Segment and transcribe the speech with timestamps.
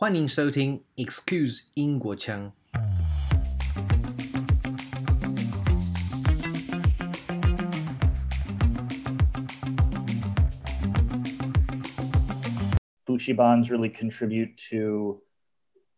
[0.00, 2.52] 欢迎收听 Excuse 英国腔。
[13.04, 15.20] Bushibans really contribute to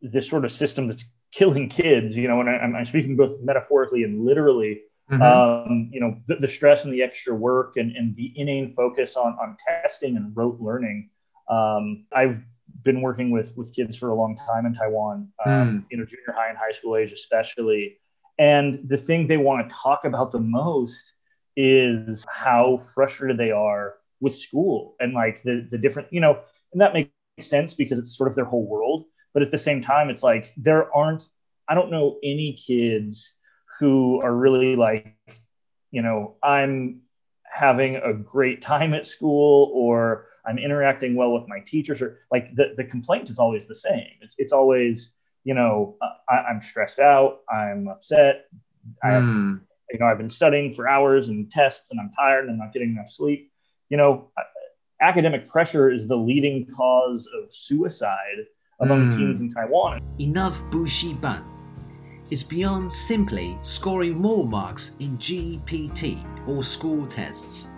[0.01, 4.05] this sort of system that's killing kids, you know, and I, am speaking both metaphorically
[4.05, 4.81] and literally.
[5.11, 5.21] Mm-hmm.
[5.21, 9.19] Um, you know, the, the, stress and the extra work and, and the inane focus
[9.19, 11.11] on, on testing and rote learning.
[11.51, 12.41] Um, I've
[12.83, 15.85] been working with with kids for a long time in Taiwan, um, mm.
[15.91, 17.99] you know, junior high and high school age especially.
[18.39, 21.13] And the thing they want to talk about the most
[21.57, 26.39] is how frustrated they are with school and like the the different, you know,
[26.73, 29.05] and that makes sense because it's sort of their whole world.
[29.33, 31.25] But at the same time, it's like there aren't,
[31.69, 33.33] I don't know any kids
[33.79, 35.17] who are really like,
[35.91, 37.03] you know, I'm
[37.45, 42.55] having a great time at school or I'm interacting well with my teachers or like
[42.55, 44.09] the, the complaint is always the same.
[44.21, 45.11] It's, it's always,
[45.45, 45.97] you know,
[46.29, 47.41] I, am stressed out.
[47.51, 48.47] I'm upset.
[48.87, 48.95] Mm.
[49.03, 49.55] I have, hmm.
[49.91, 52.73] you know, I've been studying for hours and tests and I'm tired and I'm not
[52.73, 53.53] getting enough sleep.
[53.89, 54.31] You know,
[55.01, 58.47] academic pressure is the leading cause of suicide
[58.81, 59.17] among mm.
[59.17, 60.01] teens in Taiwan.
[60.19, 61.43] Enough Bushiban
[62.31, 67.69] is beyond simply scoring more marks in GEPT or school tests.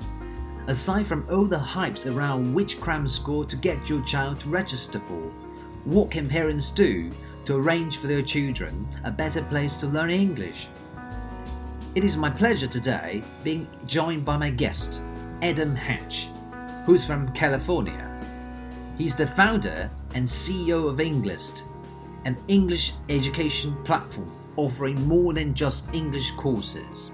[0.69, 5.01] Aside from all the hypes around which cram school to get your child to register
[5.01, 5.33] for,
[5.85, 7.11] what can parents do
[7.45, 10.69] to arrange for their children a better place to learn English?
[11.95, 15.01] It is my pleasure today being joined by my guest,
[15.43, 16.29] Adam Hatch
[16.85, 18.09] who's from California.
[18.99, 21.63] He's the founder and CEO of Englist,
[22.25, 27.13] an English education platform offering more than just English courses.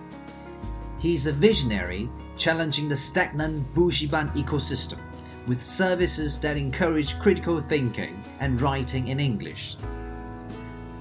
[0.99, 4.99] He's a visionary challenging the stagnant Bushiban ecosystem
[5.47, 9.77] with services that encourage critical thinking and writing in English.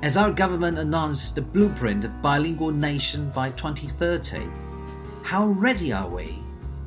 [0.02, 4.48] As our government announced the blueprint of bilingual nation by 2030,
[5.24, 6.40] how ready are we?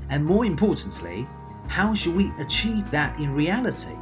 [0.09, 1.27] And more importantly,
[1.69, 3.95] how should we achieve that in reality?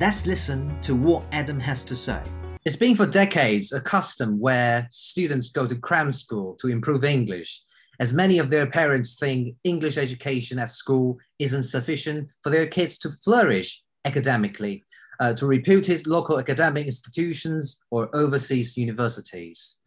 [0.00, 2.22] Let's listen to what Adam has to say.
[2.64, 7.62] It's been for decades a custom where students go to cram school to improve English,
[8.00, 12.98] as many of their parents think English education at school isn't sufficient for their kids
[12.98, 14.84] to flourish academically,
[15.20, 19.78] uh, to reputed local academic institutions or overseas universities.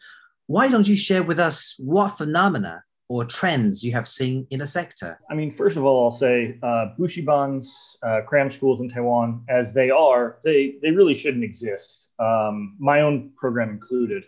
[0.47, 4.67] Why don't you share with us what phenomena or trends you have seen in the
[4.67, 5.19] sector?
[5.29, 7.67] I mean, first of all, I'll say uh, bushibans,
[8.03, 13.01] uh, cram schools in Taiwan, as they are, they, they really shouldn't exist, um, my
[13.01, 14.23] own program included.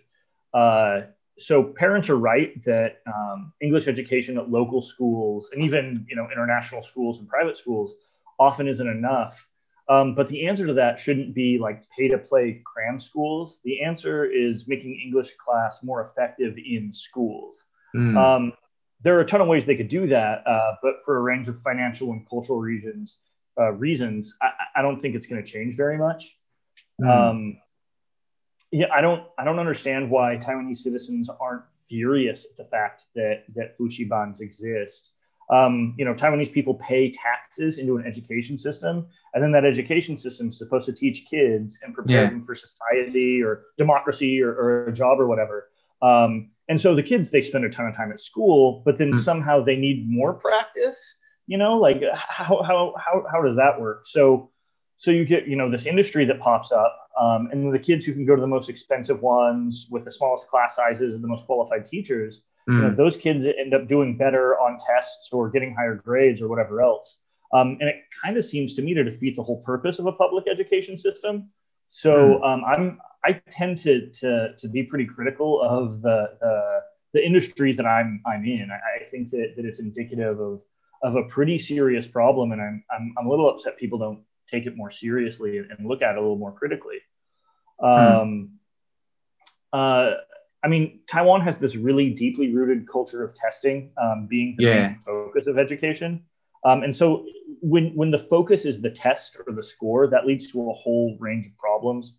[0.54, 1.02] Uh,
[1.40, 6.28] so parents are right that um, English education at local schools and even you know
[6.32, 7.96] international schools and private schools
[8.40, 9.46] often isn't enough.
[9.90, 13.60] Um, but the answer to that shouldn't be like pay to play cram schools.
[13.66, 17.66] The answer is making English class more effective in schools.
[17.96, 18.18] Mm.
[18.18, 18.54] Um,
[19.04, 21.50] there are a ton of ways they could do that, uh, but for a range
[21.50, 23.18] of financial and cultural reasons,
[23.60, 26.38] uh, reasons, I, I, don't think it's going to change very much.
[27.02, 27.58] Mm.
[28.74, 33.44] Yeah, I don't, I don't understand why Taiwanese citizens aren't furious at the fact that
[33.56, 35.12] that bushibans exist.
[35.52, 40.18] Um, you know, Taiwanese people pay taxes into an education system, and then that education
[40.18, 42.30] system is supposed to teach kids and prepare yeah.
[42.30, 45.70] them for society or democracy or, or, a job or whatever.
[46.02, 49.12] Um, and so the kids they spend a ton of time at school but then
[49.12, 49.20] mm.
[49.20, 51.18] somehow they need more practice
[51.48, 54.50] you know like how how how, how does that work so
[54.98, 58.14] so you get you know this industry that pops up um, and the kids who
[58.14, 61.46] can go to the most expensive ones with the smallest class sizes and the most
[61.46, 62.76] qualified teachers mm.
[62.76, 62.96] you know, hmm.
[62.96, 67.20] those kids end up doing better on tests or getting higher grades or whatever else
[67.54, 70.12] um, and it kind of seems to me to defeat the whole purpose of a
[70.12, 71.50] public education system
[71.90, 72.44] so mm.
[72.46, 76.80] um, i'm I tend to to to be pretty critical of the the,
[77.14, 78.70] the industries that I'm I'm in.
[78.72, 80.62] I, I, think that, that it's indicative of
[81.02, 84.22] of a pretty serious problem, and I'm I'm, I'm a little upset people don't
[84.54, 87.00] take it more seriously and look at it a little more critically.
[87.80, 87.88] Hmm.
[87.88, 88.50] Um,
[89.72, 90.12] uh,
[90.64, 94.88] I mean, Taiwan has this really deeply rooted culture of testing um, being the yeah.
[94.88, 96.24] main focus of education.
[96.64, 97.26] Um, and so
[97.62, 101.18] when, when the focus is the test or the score, that leads to a whole
[101.20, 102.14] range of problems.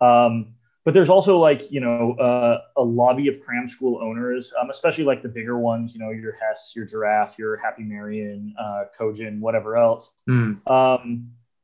[0.00, 4.70] Um, but there's also like you know uh, a lobby of cram school owners, um,
[4.70, 5.92] especially like the bigger ones.
[5.94, 10.12] You know your Hess, your Giraffe, your Happy Marian, uh, Kojen, whatever else.
[10.30, 10.60] Mm.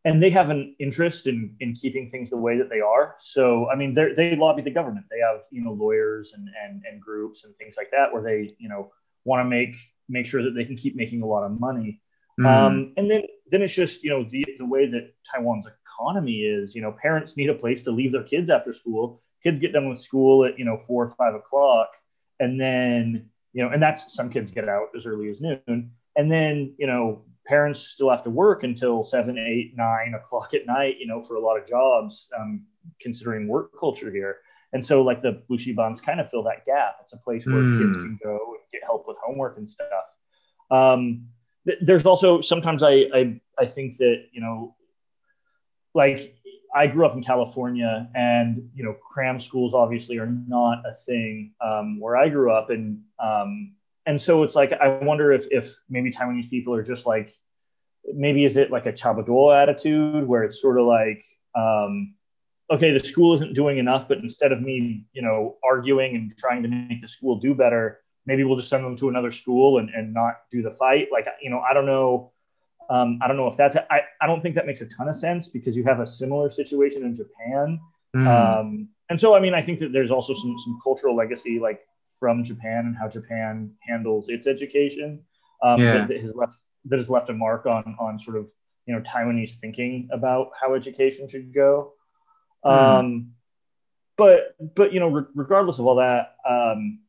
[0.04, 3.14] And they have an interest in in keeping things the way that they are.
[3.20, 5.06] So I mean, they lobby the government.
[5.10, 8.48] They have you know lawyers and and and groups and things like that where they
[8.58, 8.90] you know
[9.24, 9.76] want to make
[10.08, 12.00] make sure that they can keep making a lot of money.
[12.40, 12.46] Mm.
[12.46, 16.74] Um, and then then it's just you know the the way that Taiwan's economy is.
[16.74, 19.22] You know, parents need a place to leave their kids after school.
[19.42, 21.90] Kids get done with school at you know four or five o'clock,
[22.40, 26.30] and then you know, and that's some kids get out as early as noon, and
[26.32, 30.96] then you know parents still have to work until seven, eight, nine o'clock at night.
[30.98, 32.64] You know, for a lot of jobs, um,
[33.00, 34.38] considering work culture here.
[34.72, 36.96] And so, like the bushibans kind of fill that gap.
[37.02, 37.78] It's a place where mm.
[37.78, 39.88] kids can go and get help with homework and stuff.
[40.70, 41.26] Um,
[41.66, 44.74] th- there's also sometimes I, I I think that you know,
[45.94, 46.34] like
[46.74, 51.52] I grew up in California, and you know, cram schools obviously are not a thing
[51.60, 53.74] um, where I grew up, and um,
[54.06, 57.32] and so it's like I wonder if if maybe Taiwanese people are just like
[58.14, 62.14] maybe is it like a chabuduo attitude where it's sort of like um,
[62.70, 66.62] okay the school isn't doing enough but instead of me you know arguing and trying
[66.62, 69.90] to make the school do better maybe we'll just send them to another school and,
[69.90, 72.32] and not do the fight like you know i don't know
[72.90, 75.16] um, i don't know if that's I, I don't think that makes a ton of
[75.16, 77.80] sense because you have a similar situation in japan
[78.16, 78.26] mm.
[78.26, 81.80] um, and so i mean i think that there's also some some cultural legacy like
[82.22, 85.20] from japan and how japan handles its education
[85.64, 85.98] um, yeah.
[85.98, 88.48] that, that has left that has left a mark on on sort of
[88.86, 91.92] you know taiwanese thinking about how education should go
[92.64, 92.70] mm.
[92.70, 93.32] um,
[94.16, 97.00] but but you know re- regardless of all that um,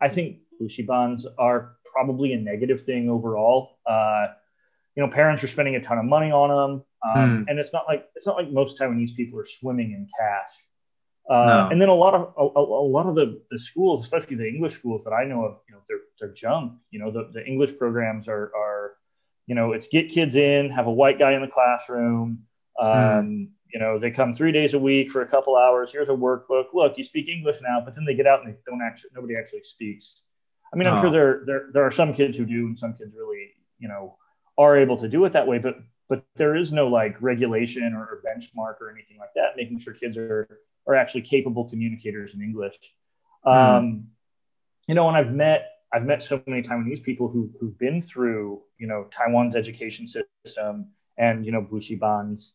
[0.00, 3.78] I think bushibans are probably a negative thing overall.
[3.86, 4.26] Uh,
[4.96, 7.44] you know, parents are spending a ton of money on them, um, mm.
[7.48, 10.52] and it's not like it's not like most Taiwanese people are swimming in cash.
[11.28, 11.68] Uh, no.
[11.70, 14.74] And then a lot of a, a, lot of the, the schools, especially the English
[14.74, 16.74] schools that I know of, you know, they're they're junk.
[16.90, 18.92] You know, the, the English programs are are,
[19.46, 22.44] you know, it's get kids in, have a white guy in the classroom.
[22.78, 22.86] Hmm.
[22.86, 26.08] Um, mm you know they come three days a week for a couple hours here's
[26.08, 28.80] a workbook look you speak english now but then they get out and they don't
[28.80, 30.22] actually nobody actually speaks
[30.72, 31.02] i mean i'm oh.
[31.02, 34.16] sure there, there there are some kids who do and some kids really you know
[34.56, 35.76] are able to do it that way but
[36.08, 40.16] but there is no like regulation or benchmark or anything like that making sure kids
[40.16, 42.76] are are actually capable communicators in english
[43.44, 43.78] mm.
[43.78, 44.06] um,
[44.86, 48.60] you know and i've met i've met so many taiwanese people who've, who've been through
[48.78, 50.88] you know taiwan's education system
[51.18, 52.52] and you know bushibans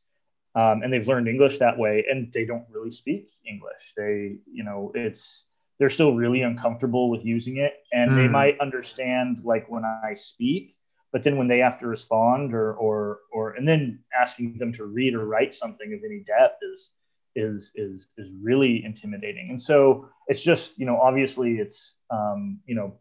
[0.56, 3.94] um, and they've learned English that way, and they don't really speak English.
[3.96, 5.46] They, you know, it's
[5.78, 8.16] they're still really uncomfortable with using it, and mm.
[8.16, 8.32] they hmm.
[8.32, 10.76] might understand like when I speak,
[11.12, 14.86] but then when they have to respond or or or and then asking them to
[14.86, 16.90] read or write something of any depth is
[17.40, 19.50] is is is really intimidating.
[19.50, 22.96] And so it's just you know obviously it's um, you know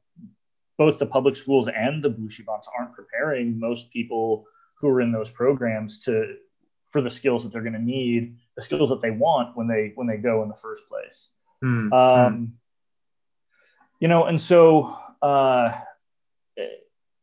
[0.76, 4.46] both the public schools and the bushibans aren't preparing most people
[4.80, 6.36] who are in those programs to
[6.88, 9.92] for the skills that they're going to need, the skills that they want when they
[9.94, 11.28] when they go in the first place.
[11.62, 12.52] Mm, um,
[14.00, 15.72] You know, and so uh,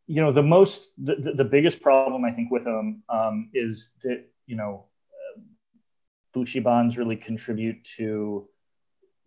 [0.08, 3.92] you know the most the, the, the, biggest problem I think with them um, is
[4.04, 4.86] that you know
[6.36, 8.48] uh, bushibans really contribute to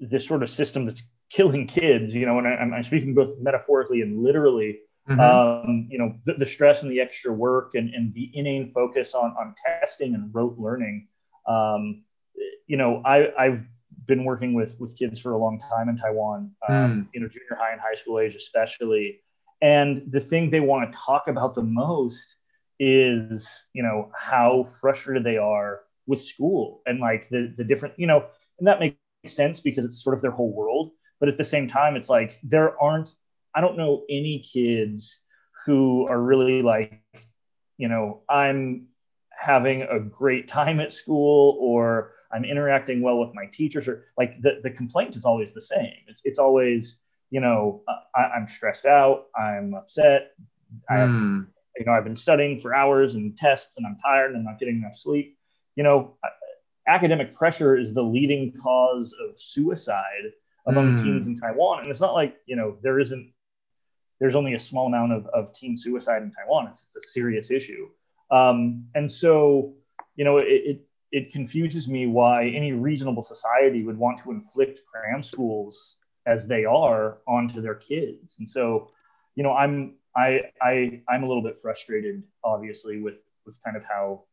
[0.01, 2.15] this sort of system that's killing kids.
[2.15, 5.21] You know, and I, I'm speaking both metaphorically and literally Mm-hmm.
[5.21, 9.15] Um, you know, the, the, stress and the extra work and, and the inane focus
[9.15, 11.09] on, on testing and rote learning.
[11.47, 12.03] Um,
[12.67, 13.65] you know, I, I've
[14.07, 17.09] been working with, with kids for a long time in Taiwan, um, mm.
[17.15, 19.21] you know, junior high and high school age, especially.
[19.63, 22.37] And the thing they want to talk about the most
[22.79, 28.09] is, you know, how frustrated they are with school and like the, the different, you
[28.09, 28.25] know,
[28.59, 28.97] and that makes
[29.29, 30.91] sense because it's sort of their whole world.
[31.21, 33.11] But at the same time, it's like there aren't
[33.55, 35.19] I don't know any kids
[35.65, 37.03] who are really like,
[37.77, 38.88] you know, I'm
[39.31, 44.41] having a great time at school or I'm interacting well with my teachers or like
[44.41, 45.95] the, the complaint is always the same.
[46.07, 46.97] It's, it's always,
[47.31, 47.83] you know,
[48.15, 49.27] I, am stressed out.
[49.37, 50.33] I'm upset.
[50.91, 51.47] I have, mm.
[51.79, 54.59] you know, I've been studying for hours and tests and I'm tired and I'm not
[54.59, 55.38] getting enough sleep.
[55.78, 56.16] You know,
[56.88, 60.32] academic pressure is the leading cause of suicide
[60.66, 61.02] among mm.
[61.04, 61.82] teens in Taiwan.
[61.82, 63.32] And it's not like, you know, there isn't
[64.18, 66.66] there's only a small amount of, of teen suicide in Taiwan.
[66.66, 67.88] It's, it's a serious issue.
[68.32, 69.75] Um, and so,
[70.16, 70.80] you know, it, it,
[71.12, 76.64] it, confuses me why any reasonable society would want to inflict cram schools as they
[76.64, 78.35] are onto their kids.
[78.40, 78.90] And so,
[79.37, 83.85] you know, I'm, I, I, I'm a little bit frustrated, obviously, with, with kind of
[83.85, 84.25] how,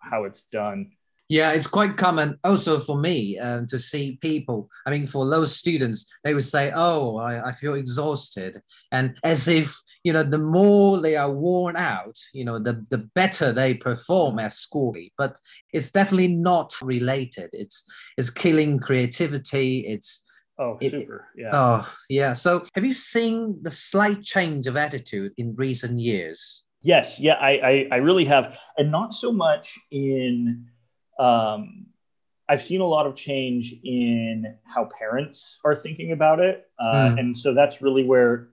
[0.00, 0.92] how it's done.
[1.30, 4.68] Yeah, it's quite common also for me um, to see people.
[4.84, 8.60] I mean, for those students, they would say, Oh, I, I feel exhausted.
[8.90, 13.08] And as if, you know, the more they are worn out, you know, the, the
[13.14, 14.92] better they perform at school.
[15.16, 15.38] But
[15.72, 17.50] it's definitely not related.
[17.52, 19.86] It's, it's killing creativity.
[19.86, 20.26] It's,
[20.58, 21.28] Oh, it, super.
[21.34, 21.50] Yeah.
[21.54, 22.34] Oh, yeah.
[22.34, 26.64] So have you seen the slight change of attitude in recent years?
[26.82, 27.20] Yes.
[27.20, 28.58] Yeah, I, I, I really have.
[28.76, 30.68] And not so much in
[31.18, 31.86] um,
[32.50, 37.20] I've seen a lot of change in how parents are thinking about it, uh, mm.
[37.20, 38.48] and so that's really where.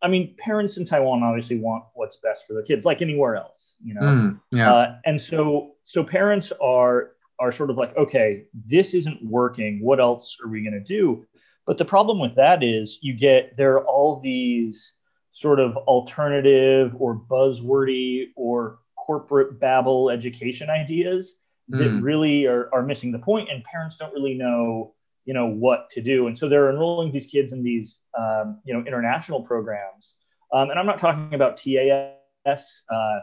[0.00, 3.74] I mean, parents in Taiwan obviously want what's best for their kids, like anywhere else,
[3.82, 4.02] you know.
[4.02, 4.72] Mm, yeah.
[4.72, 9.80] Uh, and so, so parents are are sort of like, okay, this isn't working.
[9.82, 11.26] What else are we going to do?
[11.66, 14.94] But the problem with that is you get there are all these
[15.38, 21.36] sort of alternative or buzzwordy or corporate babble education ideas
[21.68, 22.02] that mm.
[22.02, 24.92] really are, are missing the point and parents don't really know
[25.26, 28.74] you know what to do and so they're enrolling these kids in these um, you
[28.74, 30.14] know international programs
[30.52, 33.18] um, and i'm not talking about tas uh,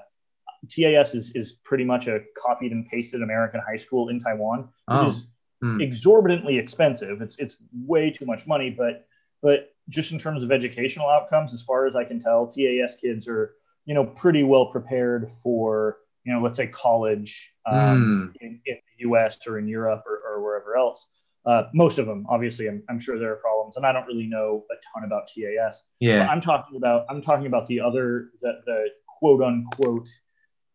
[0.70, 4.70] tas is, is pretty much a copied and pasted american high school in taiwan which
[4.88, 5.10] oh.
[5.10, 5.28] is
[5.62, 5.82] mm.
[5.82, 9.06] exorbitantly expensive it's it's way too much money but
[9.42, 13.28] but just in terms of educational outcomes, as far as I can tell, TAS kids
[13.28, 18.42] are, you know, pretty well prepared for, you know, let's say college um, mm.
[18.42, 21.08] in, in, the US or in Europe or, or wherever else.
[21.46, 24.26] Uh, most of them, obviously, I'm, I'm, sure there are problems, and I don't really
[24.26, 25.84] know a ton about TAS.
[26.00, 30.10] Yeah, but I'm talking about I'm talking about the other the, the quote unquote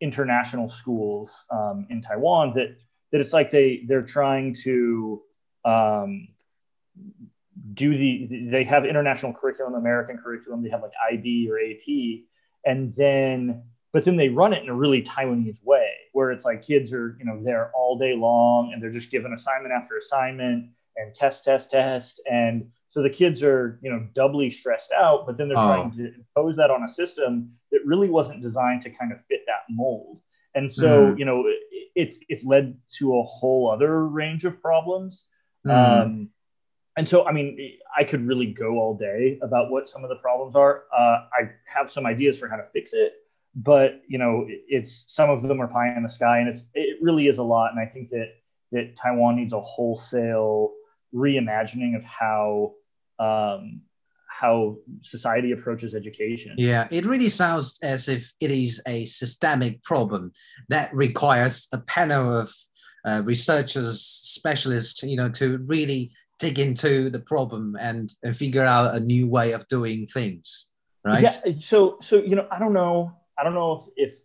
[0.00, 2.76] international schools um, in Taiwan that
[3.10, 5.20] that it's like they they're trying to
[5.64, 6.28] um,
[7.80, 12.20] do the they have international curriculum american curriculum they have like ib or ap
[12.66, 16.60] and then but then they run it in a really taiwanese way where it's like
[16.60, 20.68] kids are you know there all day long and they're just given assignment after assignment
[20.96, 25.38] and test test test and so the kids are you know doubly stressed out but
[25.38, 25.66] then they're oh.
[25.66, 29.40] trying to impose that on a system that really wasn't designed to kind of fit
[29.46, 30.20] that mold
[30.54, 31.18] and so mm.
[31.18, 35.24] you know it, it's it's led to a whole other range of problems
[35.66, 35.70] mm.
[35.72, 36.28] um,
[37.00, 37.56] and so i mean
[37.98, 41.50] i could really go all day about what some of the problems are uh, i
[41.64, 43.14] have some ideas for how to fix it
[43.54, 46.98] but you know it's some of them are pie in the sky and it's it
[47.00, 48.28] really is a lot and i think that
[48.70, 50.72] that taiwan needs a wholesale
[51.14, 52.74] reimagining of how
[53.18, 53.80] um,
[54.30, 56.54] how society approaches education.
[56.56, 60.32] Yeah, it really sounds as if it is a systemic problem
[60.68, 62.54] that requires a panel of
[63.04, 68.94] uh, researchers, specialists, you know, to really dig into the problem and, and figure out
[68.94, 70.68] a new way of doing things
[71.04, 71.22] right?
[71.22, 74.20] Yeah so so you know i don't know i don't know if, if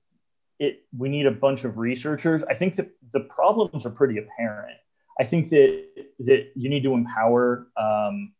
[0.60, 2.44] it we need a bunch of researchers.
[2.50, 4.78] I think that the problems are pretty apparent.
[5.20, 5.86] I think that
[6.20, 8.34] that you need to empower um,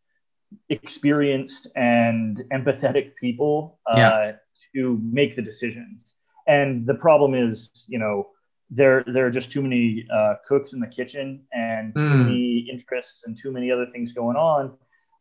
[0.70, 4.32] experienced and empathetic people uh, yeah.
[4.74, 6.14] to make the decisions.
[6.48, 8.30] And the problem is you know
[8.70, 12.26] there there are just too many uh, cooks in the kitchen and too mm.
[12.26, 14.76] many interests and too many other things going on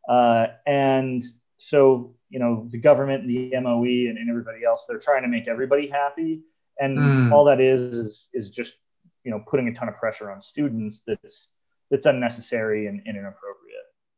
[0.08, 1.24] uh, and
[1.58, 5.28] so you know the government and the moe and, and, everybody else they're trying to
[5.28, 6.40] make everybody happy
[6.80, 7.32] and mm.
[7.32, 8.74] all that is, is is just
[9.24, 11.50] you know putting a ton of pressure on students that's
[11.90, 13.63] that's unnecessary and, and inappropriate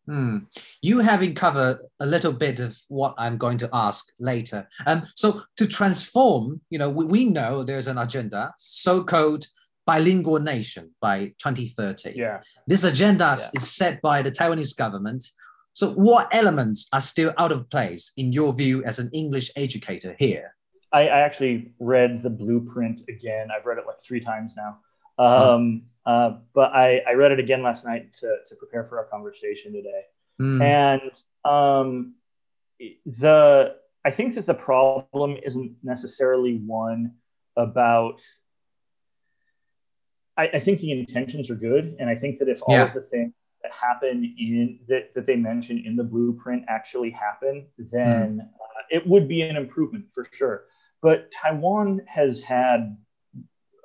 [0.07, 0.39] Hmm.
[0.83, 4.69] You having covered a little bit of what I'm going to ask later.
[4.87, 9.47] Um, so to transform, you know, we, we know there's an agenda, so-called
[9.85, 12.13] bilingual nation by 2030.
[12.17, 12.41] Yeah.
[12.67, 13.49] This agenda yeah.
[13.55, 15.25] is set by the Taiwanese government.
[15.75, 20.17] So what elements are still out of place in your view as an English educator
[20.19, 20.55] here?
[20.93, 23.49] I, I actually read the blueprint again.
[23.57, 24.79] I've read it like three times now.
[25.19, 29.07] Um, uh, but I, I read it again last night to, to prepare for our
[29.07, 30.03] conversation today.
[30.41, 30.63] Mm.
[30.63, 31.11] And
[31.45, 32.15] um,
[33.05, 37.15] the I think that the problem isn't necessarily one
[37.57, 38.21] about.
[40.37, 42.87] I, I think the intentions are good, and I think that if all yeah.
[42.87, 43.33] of the things
[43.63, 48.41] that happen in that, that they mention in the blueprint actually happen, then mm.
[48.41, 50.67] uh, it would be an improvement for sure.
[51.03, 52.97] But Taiwan has had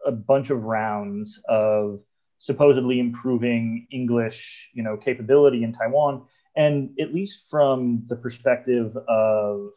[0.06, 2.02] a bunch of rounds of
[2.42, 6.24] supposedly improving English, you know, capability in Taiwan.
[6.56, 9.70] And at least from the perspective of,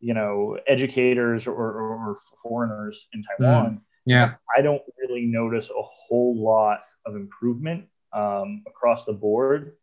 [0.00, 3.80] you know, educators or, or, or foreigners in Taiwan, mm.
[4.06, 9.76] yeah, I don't really notice a whole lot of improvement um, across the board.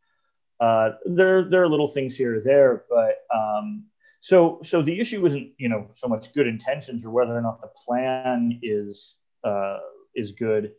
[0.59, 3.85] Uh, there, there are little things here or there, but um,
[4.21, 7.61] so, so the issue isn't, you know, so much good intentions or whether or not
[7.61, 9.77] the plan is uh,
[10.15, 10.71] is good.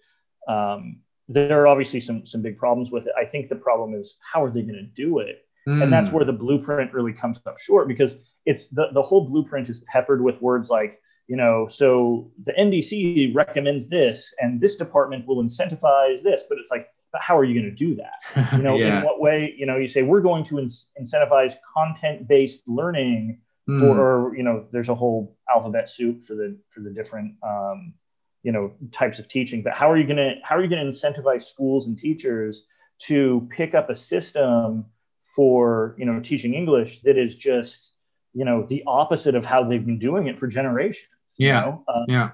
[0.48, 3.12] Um, there are obviously some some big problems with it.
[3.18, 5.82] I think the problem is how are they going to do it, mm.
[5.82, 6.16] and that's hmm.
[6.16, 8.16] where the blueprint really comes up short because
[8.46, 13.34] it's the the whole blueprint is peppered with words like you know so the NDC
[13.34, 17.54] recommends this and this department will incentivize this, but it's like but how are you
[17.54, 18.52] going to do that?
[18.56, 18.98] You know, yeah.
[18.98, 19.54] in what way?
[19.56, 20.68] You know, you say we're going to in-
[21.00, 23.40] incentivize content-based learning
[23.70, 23.78] mm.
[23.78, 27.94] for, you know, there's a whole alphabet soup for the for the different um,
[28.44, 30.84] you know types of teaching but how are you going to how are you going
[30.84, 32.66] to incentivize schools and teachers
[33.00, 34.84] to pick up a system
[35.22, 37.94] for you know teaching english that is just
[38.32, 41.08] you know the opposite of how they've been doing it for generations
[41.38, 41.84] yeah you know?
[41.88, 42.30] uh, yeah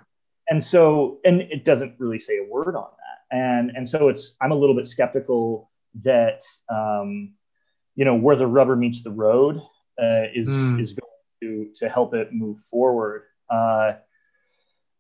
[0.51, 4.35] and so and it doesn't really say a word on that and and so it's
[4.43, 7.33] i'm a little bit skeptical that um,
[7.97, 9.57] you know where the rubber meets the road
[10.01, 10.81] uh, is mm.
[10.81, 11.09] is going
[11.43, 13.93] to to help it move forward uh,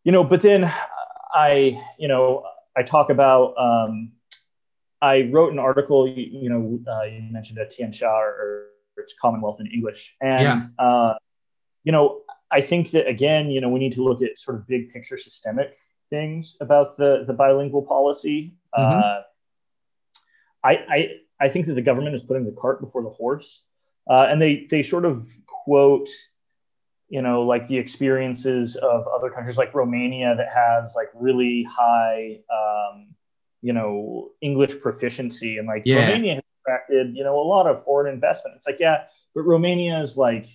[0.04, 0.72] you know but then
[1.34, 2.44] i you know
[2.76, 4.12] i talk about um,
[5.02, 9.14] i wrote an article you, you know uh, you mentioned a tian or, or, it's
[9.20, 10.84] commonwealth in english and yeah.
[10.84, 11.14] Uh,
[11.84, 12.20] you know
[12.50, 15.16] I think that again, you know, we need to look at sort of big picture
[15.16, 15.74] systemic
[16.10, 18.54] things about the the bilingual policy.
[18.76, 18.98] Mm-hmm.
[18.98, 19.22] Uh,
[20.62, 21.08] I, I
[21.40, 23.62] I think that the government is putting the cart before the horse,
[24.08, 26.08] uh, and they they sort of quote,
[27.10, 32.38] you know, like the experiences of other countries like Romania that has like really high,
[32.54, 33.08] um,
[33.62, 36.06] you know, English proficiency, and like yeah.
[36.06, 38.56] Romania has attracted you know a lot of foreign investment.
[38.56, 39.02] It's like yeah,
[39.34, 40.46] but Romania is like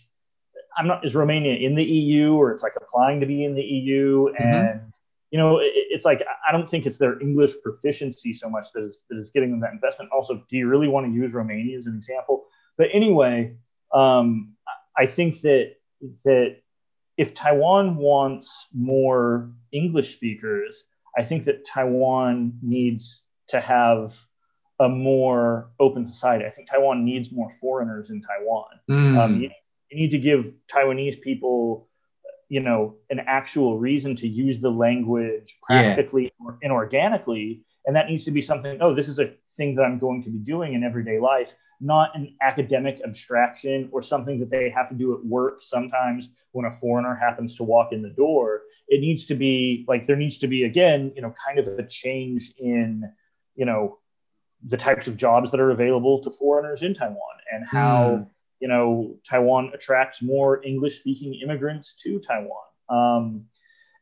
[0.77, 3.62] I'm not is Romania in the EU or it's like applying to be in the
[3.62, 4.41] EU mm-hmm.
[4.41, 4.93] and
[5.31, 8.85] you know it, it's like I don't think it's their English proficiency so much that
[8.85, 10.09] is that is getting them that investment.
[10.13, 12.45] Also, do you really want to use Romania as an example?
[12.77, 13.57] But anyway,
[13.93, 14.55] um,
[14.97, 15.75] I think that
[16.24, 16.57] that
[17.17, 20.83] if Taiwan wants more English speakers,
[21.17, 24.15] I think that Taiwan needs to have
[24.79, 26.45] a more open society.
[26.45, 28.65] I think Taiwan needs more foreigners in Taiwan.
[28.89, 29.17] Mm.
[29.17, 29.50] Um, you,
[29.89, 31.88] you need to give Taiwanese people,
[32.50, 36.55] you know, an actual reason to use the language practically yeah.
[36.63, 37.63] and organically.
[37.85, 40.29] And that needs to be something, oh, this is a thing that I'm going to
[40.29, 44.95] be doing in everyday life, not an academic abstraction or something that they have to
[44.95, 48.62] do at work sometimes when a foreigner happens to walk in the door.
[48.88, 51.88] It needs to be like there needs to be, again, you know, kind of a
[51.88, 53.03] change in,
[53.55, 54.00] you know,
[54.67, 58.01] the types of jobs that are available to foreigners in Taiwan and how.
[58.03, 62.65] Mm you know, Taiwan attracts more English speaking immigrants to Taiwan.
[62.89, 63.46] Um,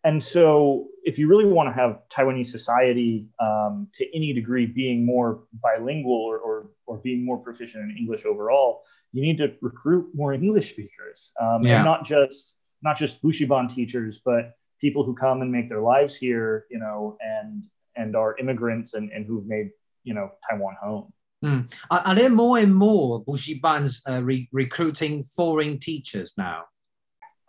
[0.04, 5.06] and so, if you really want to have Taiwanese society um, to any degree being
[5.06, 10.10] more bilingual or, or, or, being more proficient in English overall, you need to recruit
[10.14, 11.76] more English speakers, um, yeah.
[11.76, 16.16] and not just not just Bushiban teachers, but people who come and make their lives
[16.16, 17.64] here, you know, and
[17.96, 19.70] and are immigrants and, and who've made
[20.04, 21.14] you know Taiwan home.
[21.44, 21.74] Mm.
[21.92, 26.64] Are, are, there more and more Bushibans uh, re- recruiting foreign teachers now?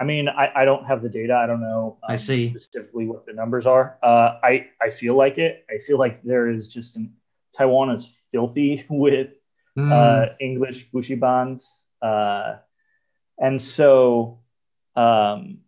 [0.00, 1.35] I mean, I, I don't have the data.
[1.35, 1.98] I don't know.
[2.02, 3.96] Um, I see specifically what the numbers are.
[4.02, 5.64] Uh, I I feel like it.
[5.70, 7.12] I feel like there is just an,
[7.57, 9.30] Taiwan is filthy with
[9.78, 9.92] mm.
[9.92, 11.64] uh, English Bushibans,
[12.02, 12.57] uh,
[13.38, 14.40] and so
[14.96, 15.59] um,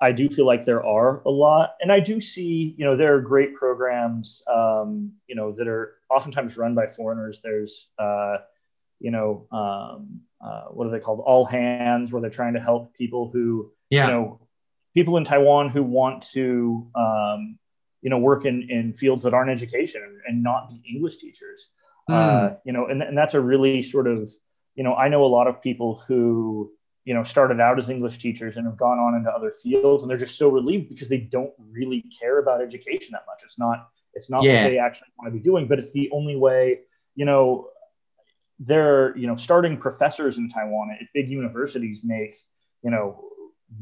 [0.00, 3.14] I do feel like there are a lot, and I do see, you know, there
[3.14, 7.40] are great programs, um, you know, that are oftentimes run by foreigners.
[7.44, 8.38] There's, uh,
[8.98, 11.20] you know, um, uh, what are they called?
[11.20, 14.06] All hands, where they're trying to help people who, yeah.
[14.06, 14.40] you know,
[14.94, 17.58] people in Taiwan who want to, um,
[18.02, 21.68] you know, work in in fields that aren't education and not be English teachers.
[22.08, 22.14] Mm.
[22.14, 24.32] Uh, you know, and and that's a really sort of,
[24.74, 26.72] you know, I know a lot of people who
[27.04, 30.10] you know started out as english teachers and have gone on into other fields and
[30.10, 33.88] they're just so relieved because they don't really care about education that much it's not
[34.14, 34.62] it's not yeah.
[34.62, 36.80] what they actually want to be doing but it's the only way
[37.14, 37.68] you know
[38.60, 42.36] they're you know starting professors in taiwan at big universities make
[42.82, 43.24] you know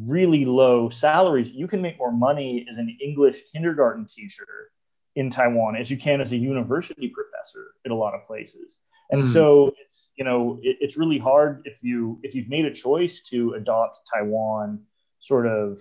[0.01, 4.71] really low salaries you can make more money as an english kindergarten teacher
[5.17, 8.79] in taiwan as you can as a university professor in a lot of places
[9.11, 9.33] and mm.
[9.33, 13.21] so it's you know, it, it's really hard if you if you've made a choice
[13.31, 14.81] to adopt Taiwan
[15.21, 15.81] sort of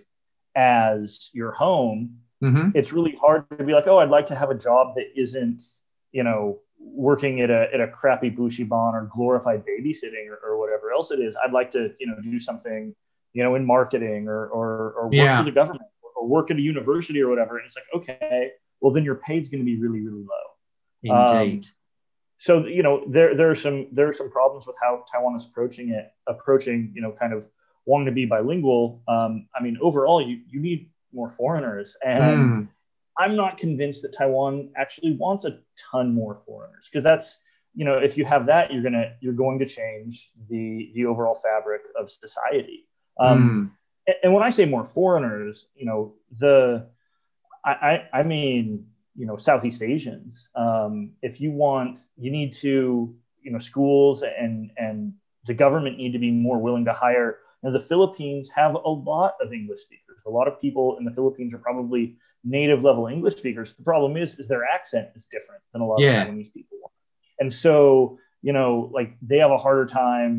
[0.55, 2.19] as your home.
[2.43, 2.69] Mm-hmm.
[2.75, 5.63] It's really hard to be like, oh, I'd like to have a job that isn't,
[6.11, 10.91] you know, working at a at a crappy bushiban or glorified babysitting or, or whatever
[10.91, 11.35] else it is.
[11.43, 12.95] I'd like to, you know, do something,
[13.33, 15.37] you know, in marketing or or, or work yeah.
[15.37, 17.57] for the government or work at a university or whatever.
[17.57, 20.47] And it's like, okay, well then your pay is going to be really really low.
[21.03, 21.65] Indeed.
[21.65, 21.71] Um,
[22.39, 25.45] so you know there there are some there are some problems with how Taiwan is
[25.45, 27.47] approaching it, approaching you know kind of
[27.85, 29.01] wanting to be bilingual.
[29.07, 32.67] Um, I mean, overall, you you need more foreigners, and mm.
[33.17, 35.59] I'm not convinced that Taiwan actually wants a
[35.91, 37.39] ton more foreigners because that's
[37.73, 41.35] you know if you have that, you're gonna you're going to change the the overall
[41.35, 42.87] fabric of society.
[43.19, 43.73] Um,
[44.07, 44.15] mm.
[44.23, 46.87] and, when I say more foreigners, you know the
[47.65, 50.49] I, I, I mean you know Southeast Asians.
[50.55, 55.13] Um, if you want, you need to you know schools and and
[55.47, 57.39] the government need to be more willing to hire.
[57.63, 60.21] You know, the Philippines have a lot of English speakers.
[60.27, 63.73] A lot of people in the Philippines are probably native level English speakers.
[63.73, 66.23] The problem is, is their accent is different than a lot Yeah.
[66.23, 66.91] of Taiwanese people.
[67.39, 70.33] And so, you know, like they have a harder time,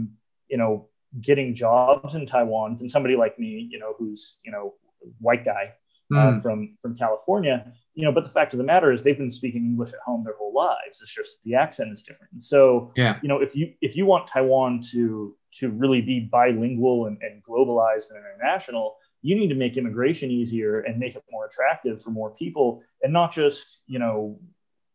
[0.48, 0.88] you know,
[1.20, 4.74] getting jobs in Taiwan than somebody like me, you know, who's, you know,
[5.20, 5.72] white guy
[6.10, 7.56] uh, Mm, from from California.
[7.94, 10.24] You know, but the fact of the matter is they've been speaking English at home
[10.24, 11.00] their whole lives.
[11.02, 12.32] It's just the accent is different.
[12.32, 13.18] And so, yeah.
[13.22, 17.42] you know, if you if you want Taiwan to to really be bilingual and, and
[17.44, 22.10] globalized and international, you need to make immigration easier and make it more attractive for
[22.10, 24.38] more people, and not just you know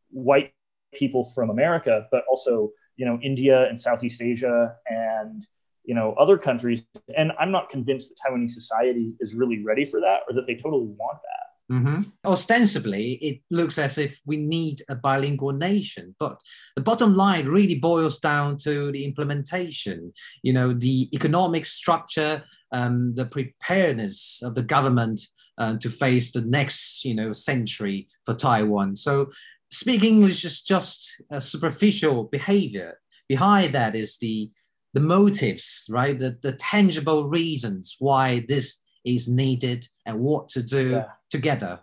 [0.09, 0.53] white
[0.93, 5.45] people from America, but also you know India and Southeast Asia and
[5.83, 6.83] you know other countries.
[7.17, 10.55] And I'm not convinced that Taiwanese society is really ready for that or that they
[10.55, 11.32] totally want that.
[11.71, 12.11] Mhm.
[12.25, 16.39] Ostensibly, it looks as if we need a bilingual nation, but
[16.75, 20.11] the bottom line really boils down to the implementation.
[20.41, 25.21] You know, the economic structure, um, the preparedness of the government
[25.57, 28.95] uh, to face the next, you know, century for Taiwan.
[28.95, 29.31] So,
[29.71, 32.99] speaking English is just a superficial behavior.
[33.29, 34.51] Behind that is the
[34.93, 36.19] the motives, right?
[36.19, 41.05] The the tangible reasons why this is needed and what to do Yeah.
[41.29, 41.79] together.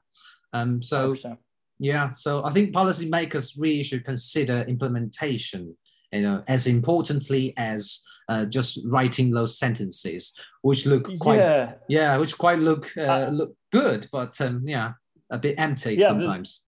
[0.52, 1.38] Um, so 100%.
[1.78, 5.76] yeah, so I think policymakers really should consider implementation,
[6.12, 12.16] you know, as importantly as uh, just writing those sentences, which look quite yeah, yeah,
[12.16, 14.92] which quite look uh, Uh, look good, but um, yeah,
[15.30, 16.64] a bit empty Yeah, the- sometimes.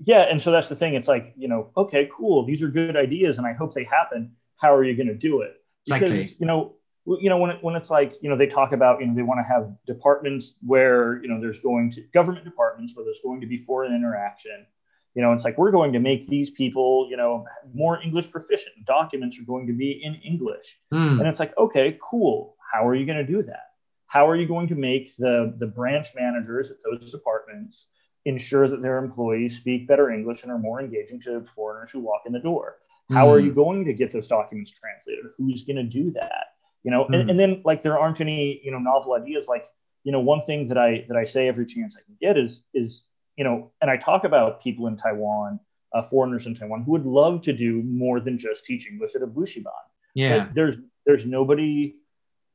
[0.00, 0.22] yeah.
[0.22, 0.94] And so that's the thing.
[0.94, 2.44] It's like you know, okay, cool.
[2.44, 4.32] These are good ideas, and I hope they happen.
[4.56, 5.52] How are you going to do it?
[5.86, 6.36] Because Exactly.
[6.40, 6.74] you know,
[7.20, 9.22] you know when it, when it's like you know they talk about you know they
[9.22, 13.40] want to have departments where you know there's going to government departments where there's going
[13.40, 14.66] to be foreign interaction.
[15.14, 17.44] You know, it's like we're going to make these people you know
[17.74, 18.74] more English proficient.
[18.86, 20.78] Documents are going to be in English.
[20.92, 22.56] Hmm, And it's like, okay, cool.
[22.72, 23.66] How are you going to do that?
[24.06, 27.86] How are you going to make the, the branch managers at those departments
[28.24, 32.22] ensure that their employees speak better English and are more engaging to foreigners who walk
[32.26, 32.76] in the door?
[33.10, 33.46] How are Hmm.
[33.46, 35.24] you going to get those documents translated?
[35.36, 36.54] Who's going to do that?
[36.82, 37.14] You know, Hmm.
[37.14, 39.46] and, and then like there aren't any, you know, novel ideas.
[39.48, 39.66] Like,
[40.04, 42.64] you know, one thing that I that I say every chance I can get is
[42.74, 43.04] is,
[43.36, 45.60] you know, and I talk about people in Taiwan,
[45.94, 49.22] uh, foreigners in Taiwan who would love to do more than just teach English at
[49.22, 50.74] a bushiban yeah, but there's
[51.06, 51.96] there's nobody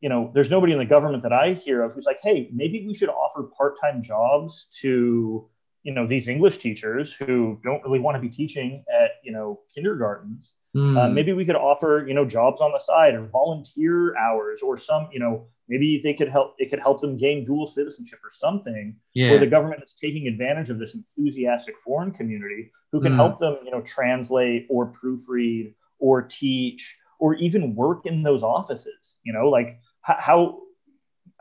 [0.02, 2.86] you know there's nobody in the government that i hear of who's like hey maybe
[2.86, 5.50] we should offer part-time jobs to
[5.84, 9.62] you know these english teachers who don't really want to be teaching at you know
[9.74, 14.16] kindergartens Hmm, uh, maybe we could offer you know jobs on the side or volunteer
[14.18, 17.66] hours or some you know maybe they could help it could help them gain dual
[17.66, 22.72] citizenship or something yeah, where the government is taking advantage of this enthusiastic foreign community
[22.92, 23.18] who can Mm.
[23.18, 29.18] help them, you know, translate or proofread or teach or even work in those offices.
[29.24, 30.60] You know, like how,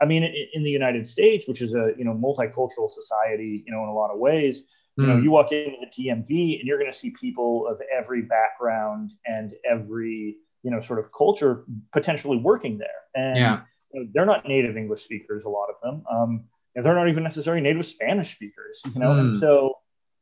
[0.01, 3.73] I mean, in, in the United States, which is a you know multicultural society, you
[3.73, 4.63] know, in a lot of ways,
[4.99, 7.81] you know, Hmm, you walk into the DMV and you're going to see people of
[7.95, 14.01] every background and every you know sort of culture potentially working there, and yeah, you
[14.01, 16.03] know, they're not native English speakers, a lot of them.
[16.11, 19.15] Um, and they're not even necessarily native Spanish speakers, you know.
[19.15, 19.39] And Mm.
[19.39, 19.75] so,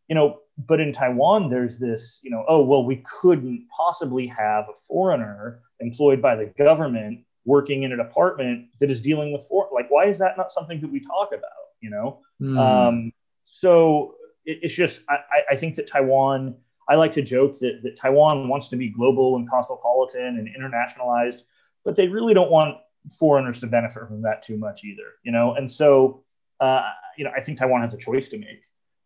[0.08, 4.66] you know, but in Taiwan, there's this, you know, oh well, we couldn't possibly have
[4.70, 9.70] a foreigner employed by the government working in a department that is dealing with for
[9.74, 12.22] like why is that not something that we talk about, you know?
[12.40, 13.14] Hmm, Um,
[13.46, 15.18] so it, it's just I,
[15.52, 16.56] I- think that Taiwan.
[16.90, 21.44] I like to joke that, that Taiwan wants to be global and cosmopolitan and internationalized,
[21.86, 22.76] but they really don't want
[23.18, 25.54] foreigners to benefit from that too much either, you know.
[25.54, 26.26] And so,
[26.60, 26.82] uh,
[27.18, 28.64] you know, I think Taiwan has a choice to make,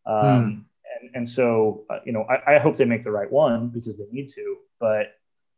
[0.07, 0.65] um,
[1.01, 3.95] and and so uh, you know, I, I hope they make the right one because
[3.99, 4.55] they need to.
[4.79, 5.13] But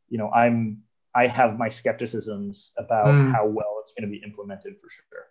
[0.10, 0.84] you know, I'm
[1.15, 3.32] I have my skepticisms about Hmm.
[3.32, 5.28] how well it's going to be implemented for sure.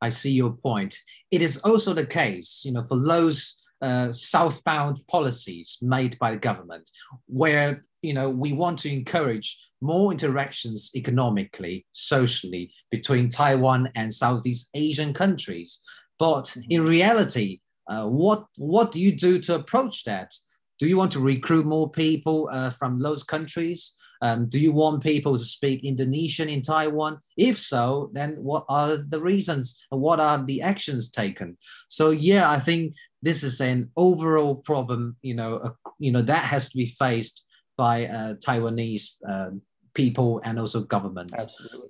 [0.00, 0.98] I see your point.
[1.30, 6.38] It is also the case, you know, for those uh, southbound policies made by the
[6.38, 6.90] government,
[7.26, 14.70] where you know we want to encourage more interactions economically, socially between Taiwan and Southeast
[14.74, 15.80] Asian countries.
[16.18, 20.34] But in reality, uh, what what do you do to approach that?
[20.78, 23.94] Do you want to recruit more people uh, from those countries?
[24.22, 27.18] Um, do you want people to speak Indonesian in Taiwan?
[27.36, 31.56] If so, then what are the reasons what are the actions taken?
[31.88, 35.16] So yeah, I think this is an overall problem.
[35.22, 37.44] You know, uh, you know that has to be faced
[37.76, 39.62] by uh, Taiwanese um
[39.94, 41.32] people and also government.
[41.36, 41.88] Absolutely,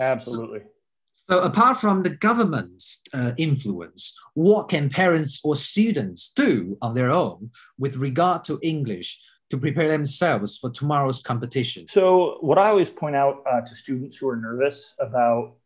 [0.00, 0.60] absolutely.
[1.28, 7.10] So apart from the government's uh, influence, what can parents or students do on their
[7.10, 9.20] own with regard to English
[9.52, 11.86] to prepare themselves for tomorrow's competition?
[11.86, 15.56] So, what I always point out uh, to students who are nervous about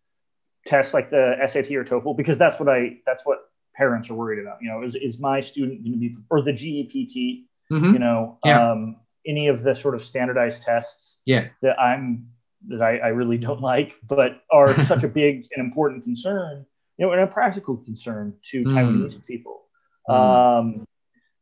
[0.66, 3.38] tests like the SAT or TOEFL, because that's what I that's what
[3.76, 4.58] parents are worried about.
[4.60, 7.92] You know, is, is my student going to be, or the GEPT, Mhm.
[7.92, 8.72] you know, Yeah.
[8.72, 11.48] um, any of the sort of standardized tests Yeah.
[11.62, 12.26] that I'm,
[12.68, 16.64] that I, I really don't like, but are such a big and important concern,
[16.96, 18.72] you know, and a practical concern to Mm.
[18.72, 19.62] Taiwanese people.
[20.08, 20.14] Mm.
[20.14, 20.86] Um,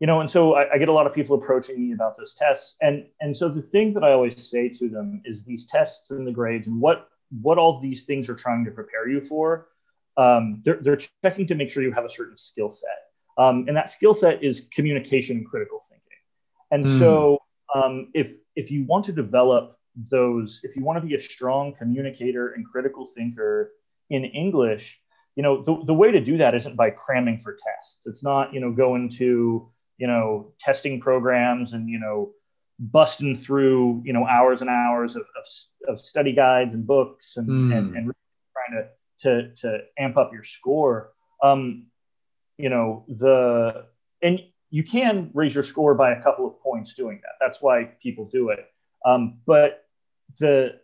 [0.01, 2.35] you know, and so I, I get a lot of people approaching me about those
[2.35, 6.11] tests, and and so the thing that I always say to them is these tests
[6.11, 7.09] and the grades and what
[7.43, 9.69] what all these things are trying to prepare you for.
[10.17, 12.83] Um, they're they're checking to make sure you have a certain skill set,
[13.27, 16.03] um, and that skill set is communication and critical thinking.
[16.71, 16.89] And Mm.
[16.89, 17.39] so
[17.75, 19.79] um, if if you want to develop
[20.11, 23.73] those, if you want to be a strong communicator and critical thinker
[24.11, 25.01] in English,
[25.37, 28.07] you know the, the way to do that isn't by cramming for tests.
[28.07, 32.33] It's not you know going to you know testing programs and you know
[32.79, 37.49] busting through you know hours and hours of, of, of study guides and books and,
[37.49, 37.77] Mm.
[37.77, 38.13] and, and
[38.53, 38.89] trying to,
[39.21, 41.13] to to amp up your score.
[41.43, 41.87] Um,
[42.59, 43.87] you know the
[44.23, 47.33] and you can raise your score by a couple of points doing that.
[47.41, 48.67] That's why people do it.
[49.05, 49.87] Um, but
[50.39, 50.81] the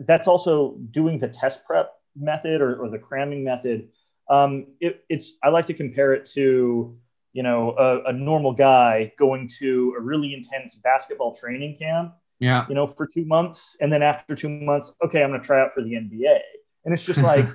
[0.00, 3.88] that's also doing the test prep method or, or the cramming method.
[4.28, 6.98] Um, it, it's I like to compare it to
[7.36, 12.64] you know a, a normal guy going to a really intense basketball training camp Yeah.
[12.68, 15.60] you know for two months and then after two months okay i'm going to try
[15.60, 16.38] out for the nba
[16.84, 17.46] and it's just like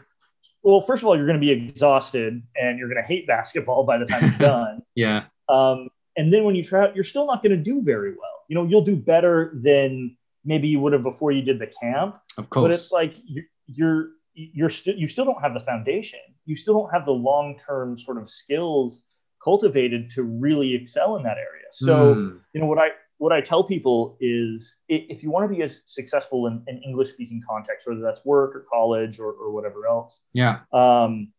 [0.62, 3.84] well first of all you're going to be exhausted and you're going to hate basketball
[3.84, 5.24] by the time you're done Yeah.
[5.50, 8.38] um, and then when you try out, you're still not going to do very well.
[8.50, 12.20] You know, you'll do better than maybe you would have before you did the camp.
[12.38, 16.20] Of course But it's like you're you're you're still you still don't have the foundation.
[16.46, 19.04] You still don't have the long term sort of skills
[19.43, 21.67] cultivated to really excel in that area.
[21.73, 22.39] So Mm.
[22.54, 25.82] you know what I what I tell people is if you want to be as
[25.86, 30.19] successful in an English speaking context, whether that's work or college or, or whatever else,
[30.34, 30.62] Yeah.
[30.73, 31.32] um,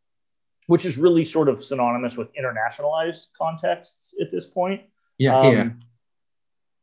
[0.69, 4.83] which is really sort of synonymous with internationalized contexts at this point.
[5.19, 5.37] Yeah.
[5.41, 5.81] Um.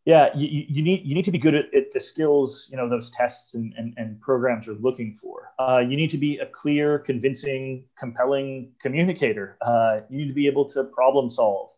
[0.10, 2.90] Yeah, you, you need you need to be good at, at the skills you know
[2.90, 5.54] those tests and, and, and programs are looking for.
[5.60, 9.56] Uh, you need to be a clear, convincing, compelling communicator.
[9.62, 11.70] Uh, you need to be able to problem solve.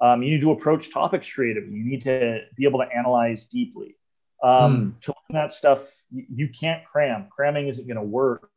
[0.00, 1.74] Um, you need to approach topics creatively.
[1.74, 3.96] You need to be able to analyze deeply.
[4.42, 7.26] Um, To learn that stuff, you, you can't cram.
[7.30, 8.48] Cramming isn't going to work.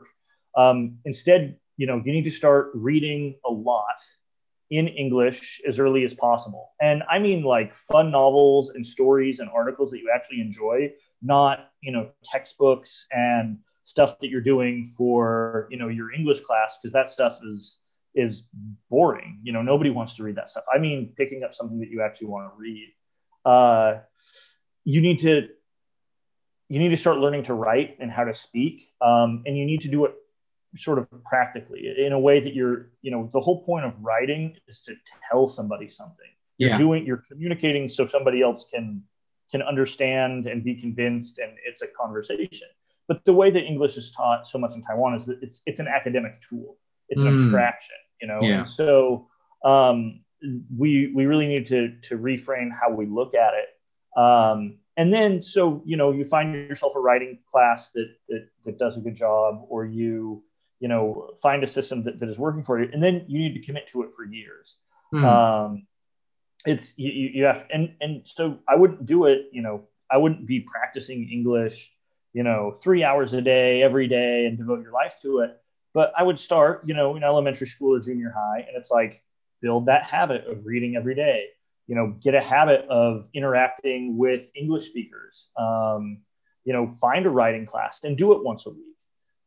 [0.56, 4.00] Um, instead, you know, you need to start reading a lot
[4.70, 6.72] in English as early as possible.
[6.82, 11.72] And I mean like fun novels and stories and articles that you actually enjoy, not,
[11.82, 16.94] you know, textbooks and stuff that you're doing for, you know, your English class because
[16.94, 17.80] that stuff is
[18.14, 18.44] is
[18.90, 19.40] boring.
[19.44, 20.66] You know, nobody wants to read that stuff.
[20.74, 22.94] I mean picking up something that you actually want to read.
[23.46, 24.00] Uh
[24.84, 25.50] you need to
[26.70, 29.82] you need to start learning to write and how to speak um, and you need
[29.82, 30.16] to do it
[30.76, 34.56] sort of practically in a way that you're you know the whole point of writing
[34.68, 34.94] is to
[35.30, 36.28] tell somebody something
[36.58, 36.78] you're Yeah.
[36.78, 39.04] doing you're communicating so somebody else can
[39.52, 42.68] can understand and be convinced and it's a conversation
[43.08, 45.80] but the way that english is taught so much in taiwan is that it's it's
[45.80, 46.78] an academic tool
[47.10, 47.34] it's an Mm.
[47.40, 48.58] abstraction you know Yeah.
[48.58, 49.30] and so
[49.64, 50.20] um,
[50.78, 53.70] we we really need to to reframe how we look at it
[54.22, 58.78] um, and then so you know you find yourself a writing class that that, that
[58.78, 60.44] does a good job or you
[60.80, 63.54] you know find a system that, that is working for you and then you need
[63.54, 64.78] to commit to it for years.
[65.14, 65.24] Mm.
[65.24, 65.88] um,
[66.66, 70.18] it's you, you you have and and so i wouldn't do it you know i
[70.18, 71.94] wouldn't be practicing english
[72.34, 75.58] you know three hours a day every day and devote your life to it.
[75.94, 79.24] But i would start you know in elementary school or junior high and it's like
[79.62, 81.46] build that habit of reading every day.
[81.88, 85.48] You know get a habit of interacting with english speakers.
[85.58, 86.20] Um,
[86.64, 88.97] you know find a writing class and do it once a week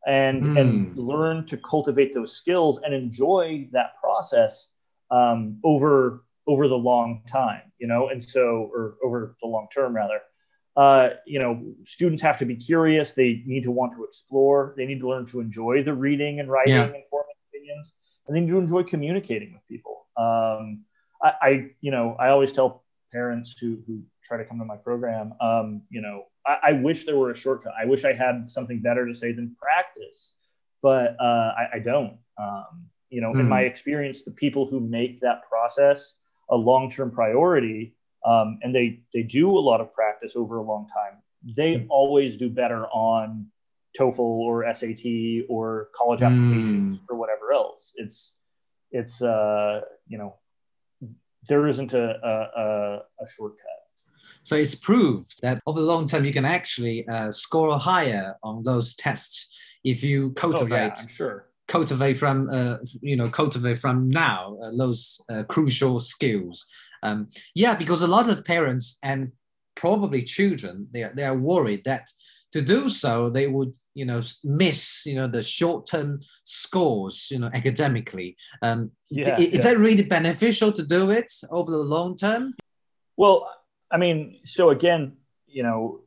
[0.06, 0.96] and and Mm.
[0.96, 4.68] learn to cultivate those skills and enjoy that process
[5.10, 9.94] um, over over the long time you know and so or over the long term
[9.94, 10.20] rather.
[10.76, 13.12] Uh, you know students have to be curious.
[13.12, 14.74] They need to want to explore.
[14.76, 16.84] They need to learn to enjoy the reading and writing Yeah.
[16.94, 17.92] and forming opinions.
[18.26, 20.06] And they need to enjoy communicating with people.
[20.16, 20.84] Um,
[21.22, 24.76] I, I you know i always tell parents who who try to come to my
[24.76, 28.50] program um, you know I, I wish there were a shortcut i wish i had
[28.50, 30.32] something better to say than practice
[30.82, 33.48] but uh, I, I don't um, you know in Hmm.
[33.48, 36.14] my experience the people who make that process
[36.50, 37.94] a long-term priority
[38.26, 41.18] um, and they they do a lot of practice over a long time
[41.56, 41.86] they Hmm.
[41.90, 43.46] always do better on
[43.98, 47.92] TOEFL or SAT or college applications or whatever else.
[47.96, 48.32] It's
[48.92, 50.36] it's uh, you know
[51.48, 53.79] there isn't a a, a, a shortcut.
[54.42, 58.62] So it's proved that over the long term, you can actually uh, score higher on
[58.62, 59.48] those tests
[59.84, 61.46] if you Oh cultivate yeah, I'm sure.
[61.68, 66.66] cultivate from uh, you know cultivate from now uh, those uh, crucial skills
[67.02, 69.32] um, yeah because a lot of parents and
[69.74, 72.08] probably children they are, they are worried that
[72.52, 77.38] to do so they would you know miss you know the short term scores you
[77.38, 79.70] know academically um, yeah, is yeah.
[79.70, 82.54] that really beneficial to do it over the long term
[83.16, 83.48] well
[83.90, 86.00] i mean so again you know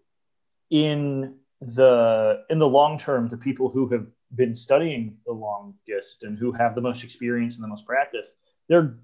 [0.69, 6.37] in the in the long term the people who have been studying the longest and
[6.37, 8.31] who have the most experience and the most practice
[8.67, 8.97] they're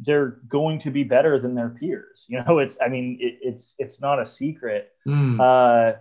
[0.00, 3.74] they're going to be better than their peers you know it's i mean it, it's
[3.78, 5.40] it's not a secret mm.
[5.40, 5.96] uh,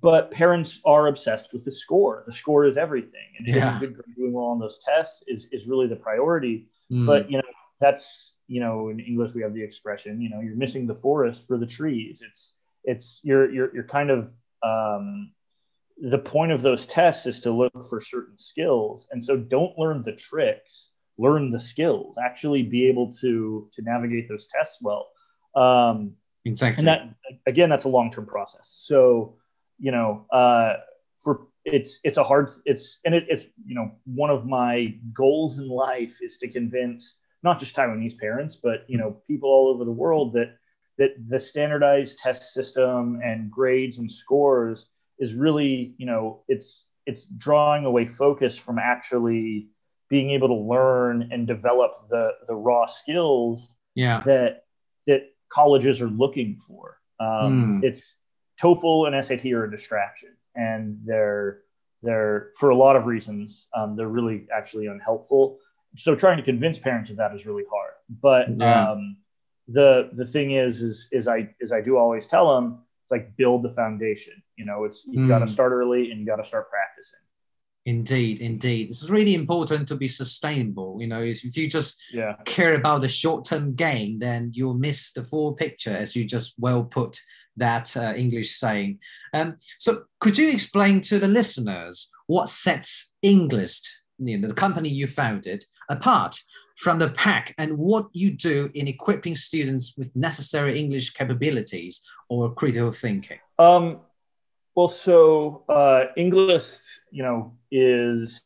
[0.00, 3.78] but parents are obsessed with the score the score is everything and yeah.
[3.80, 7.04] doing well on those tests is is really the priority mm.
[7.06, 7.42] but you know
[7.80, 11.46] that's you know in english we have the expression you know you're missing the forest
[11.46, 12.22] for the trees.
[12.28, 12.52] It's
[12.84, 14.30] it's you're you're, you're kind of
[14.62, 15.32] um,
[15.98, 19.08] the point of those tests is to look for certain skills.
[19.10, 20.88] And so don't learn the tricks
[21.18, 22.16] learn the skills.
[22.22, 25.08] Actually be able to to navigate those tests well.
[25.54, 26.80] Um, exactly.
[26.80, 27.14] and that
[27.46, 28.72] again that's a long-term process.
[28.86, 29.36] So
[29.78, 30.74] you know uh,
[31.22, 35.58] for it's it's a hard it's and it, it's you know one of my goals
[35.58, 39.84] in life is to convince not just taiwanese parents but you know people all over
[39.84, 40.56] the world that
[40.98, 47.24] that the standardized test system and grades and scores is really you know it's it's
[47.24, 49.68] drawing away focus from actually
[50.08, 54.22] being able to learn and develop the the raw skills yeah.
[54.24, 54.64] that
[55.06, 57.84] that colleges are looking for um, mm.
[57.84, 58.14] it's
[58.60, 61.60] TOEFL and SAT are a distraction and they're
[62.02, 65.58] they're for a lot of reasons um, they're really actually unhelpful
[65.96, 68.90] so trying to convince parents of that is really hard but yeah.
[68.90, 69.16] um,
[69.68, 73.36] the the thing is is is I is I do always tell them it's like
[73.36, 74.42] build the foundation.
[74.56, 75.28] You know, it's you've mm.
[75.28, 77.18] got to start early and you got to start practicing.
[77.84, 78.90] Indeed, indeed.
[78.90, 80.98] This is really important to be sustainable.
[81.00, 82.36] You know, if you just yeah.
[82.44, 86.84] care about the short-term gain, then you'll miss the full picture, as you just well
[86.84, 87.18] put
[87.56, 89.00] that uh, English saying.
[89.34, 93.88] Um, so, could you explain to the listeners what sets Englist,
[94.26, 96.38] you know, the company you founded, apart
[96.76, 102.52] from the pack and what you do in equipping students with necessary Englist capabilities or
[102.54, 103.38] critical thinking?
[103.58, 104.00] Um,
[104.74, 106.78] well, so uh, English,
[107.10, 108.40] you know, is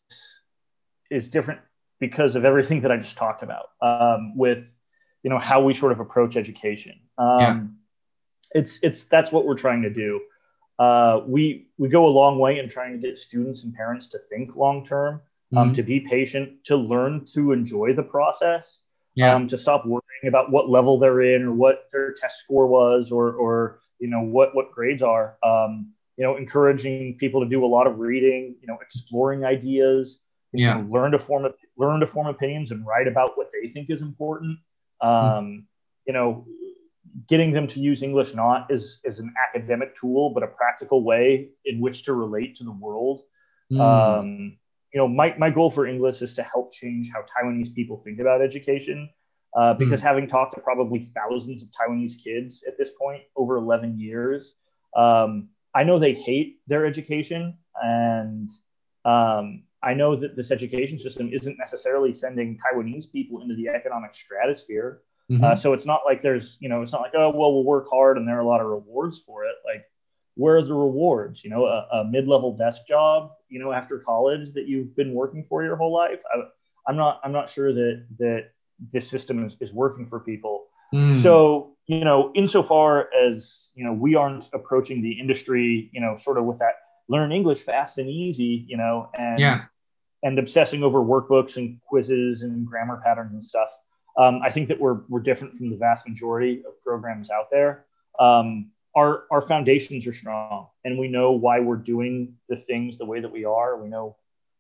[1.11, 1.61] is different
[2.01, 4.75] because of everything that I just talked about um, with,
[5.23, 6.99] you know, how we sort of approach education.
[7.17, 7.61] Um, yeah.
[8.61, 10.21] It's it's that's what we're trying to do.
[10.79, 14.19] Uh, we we go a long way in trying to get students and parents to
[14.19, 15.21] think long term
[15.55, 15.75] um, mm-hmm.
[15.75, 18.81] to be patient, to learn to enjoy the process,
[19.15, 19.35] yeah.
[19.35, 23.13] um, to stop worrying about what level they're in or what their test score was
[23.13, 25.37] or, or you know, what, what grades are.
[25.43, 30.21] Um, you know, encouraging people to do a lot of reading, you know, exploring ideas,
[30.53, 30.75] you yeah.
[30.75, 34.01] know, learn to form, learn to form opinions and write about what they think is
[34.01, 34.59] important.
[35.01, 35.59] Um, mm-hmm.
[36.07, 36.47] You know,
[37.29, 41.51] getting them to use English not as, as an academic tool, but a practical way
[41.65, 43.23] in which to relate to the world.
[43.73, 43.81] Mm.
[43.81, 44.59] Um,
[44.97, 48.19] you know, my, my goal for Englist is to help change how Taiwanese people think
[48.19, 49.11] about education.
[49.55, 49.79] Uh, hmm.
[49.79, 50.05] because mm.
[50.05, 54.55] having talked to probably thousands of Taiwanese kids at this point over 11 years,
[54.97, 57.59] um, I know they hate their education.
[57.83, 58.51] And
[59.05, 64.15] um, I know that this education system isn't necessarily sending Taiwanese people into the economic
[64.15, 65.03] stratosphere.
[65.31, 65.45] Mm-hmm.
[65.45, 67.87] Uh, so it's not like there's, you know, it's not like, oh, well, we'll work
[67.91, 69.57] hard and there are a lot of rewards for it.
[69.63, 69.85] Like
[70.37, 71.42] where are the rewards?
[71.42, 75.44] You know, a, a mid-level desk job, you know, after college that you've been working
[75.49, 76.20] for your whole life.
[76.33, 78.51] I, am not, I'm not sure that that
[78.92, 80.66] this system is, is working for people.
[80.94, 81.22] Mm.
[81.22, 86.38] So, you know, insofar as you know, we aren't approaching the industry, you know, sort
[86.38, 86.75] of with that
[87.09, 89.64] learn English fast and easy, you know, and yeah.
[90.22, 93.68] and obsessing over workbooks and quizzes and grammar patterns and stuff.
[94.18, 97.87] Um, I think that we're we're different from the vast majority of programs out there.
[98.18, 103.05] Um, our our foundations are strong and we know why we're doing the things the
[103.05, 103.81] way that we are.
[103.81, 104.17] We know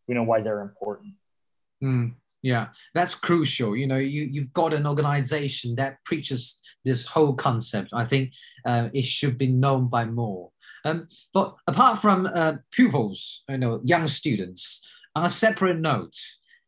[0.06, 1.14] we know why they're important.
[1.82, 3.74] Mm, yeah that's crucial.
[3.74, 7.90] You know you, you've got an organization that preaches this whole concept.
[7.92, 8.34] I think
[8.64, 10.50] uh, it should be known by more.
[10.84, 14.82] Um, but apart from uh, pupils you know young students
[15.16, 16.14] on a separate note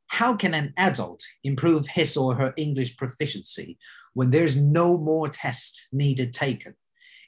[0.08, 3.78] how can an adult improve his or her english proficiency
[4.14, 6.74] when there's no more test needed taken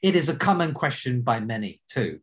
[0.02, 2.20] it is a common question by many too.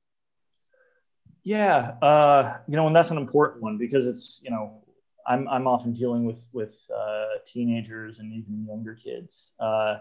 [1.44, 4.84] Yeah, uh, you know, and that's an important one because it's you know
[5.26, 9.52] I'm I'm often dealing with with uh, teenagers and even younger kids.
[9.60, 9.98] Uh,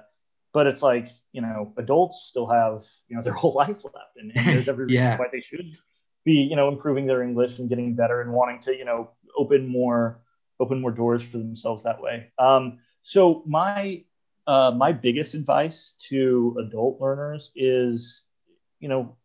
[0.52, 4.32] but it's like you know adults still have you know their whole life left, and,
[4.34, 5.10] and there's every yeah.
[5.10, 5.76] reason why they should
[6.24, 9.68] be you know improving their English and getting better and wanting to you know open
[9.68, 10.20] more
[10.58, 12.32] open more doors for themselves that way.
[12.38, 14.02] Um, so my
[14.46, 18.22] uh, my biggest advice to adult learners is,
[18.80, 19.16] you know,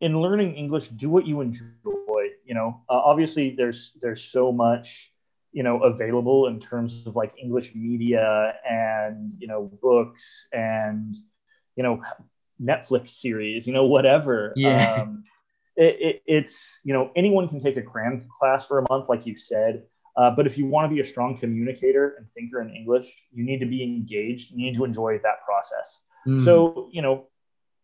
[0.00, 2.28] in learning English, do what you enjoy.
[2.44, 5.12] You know, uh, obviously there's there's so much
[5.52, 11.14] you know available in terms of like English media and you know books and
[11.76, 12.02] you know
[12.60, 14.52] Netflix series, you know whatever.
[14.56, 15.02] Yeah.
[15.02, 15.24] Um,
[15.76, 19.26] it, it, it's you know anyone can take a cram class for a month, like
[19.26, 19.84] you said.
[20.16, 23.44] Uh, but if you want to be a strong communicator and thinker in English, you
[23.44, 24.50] need to be engaged.
[24.50, 26.00] You need to enjoy that process.
[26.26, 26.44] Mm.
[26.44, 27.26] So, you know,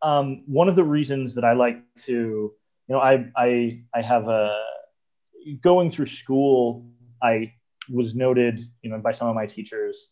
[0.02, 2.54] um, one of the reasons that I like to, you
[2.88, 4.54] know, I, I, I have a,
[5.62, 6.86] going through school,
[7.22, 7.52] I
[7.88, 10.08] was noted, you know, by some of my teachers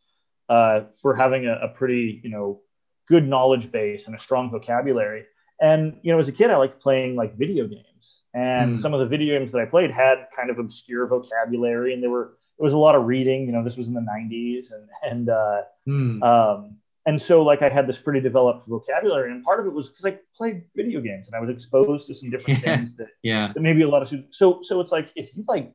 [0.49, 2.61] uh, for having a, a pretty, you know,
[3.09, 5.25] good knowledge base and a strong vocabulary.
[5.61, 8.23] And, you know, as a kid, I liked playing like video games.
[8.35, 8.81] And mm.
[8.81, 12.11] some of the video games that I played had kind of obscure vocabulary, and there
[12.11, 13.47] were it was a lot of reading.
[13.47, 16.23] You know, this was in the '90s, and and uh, mm.
[16.23, 16.77] um,
[17.07, 20.05] and so like I had this pretty developed vocabulary, and part of it was because
[20.05, 22.77] I played video games and I was exposed to some different yeah.
[22.77, 24.37] things that yeah that maybe a lot of students.
[24.37, 25.73] So so it's like if you like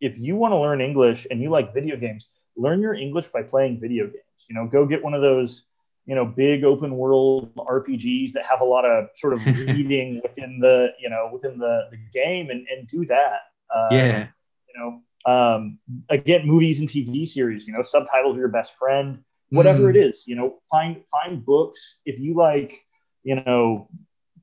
[0.00, 3.42] if you want to learn English and you like video games, learn your English by
[3.42, 4.44] playing video games.
[4.48, 5.62] You know, go get one of those
[6.08, 10.58] you know big open world RPGs that have a lot of sort of reading within
[10.58, 13.40] the you know within the, the game and, and do that.
[13.72, 14.26] Uh, yeah.
[14.68, 15.78] You know, um,
[16.08, 17.66] again, movies and TV series.
[17.66, 19.22] You know, subtitles are your best friend.
[19.50, 19.90] Whatever mm.
[19.90, 22.74] it is, you know, find find books if you like.
[23.22, 23.90] You know,